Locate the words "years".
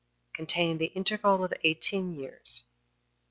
2.19-2.63